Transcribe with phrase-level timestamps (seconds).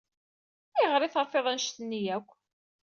[0.77, 2.29] Ayɣer ay terfiḍ anect-nni akk?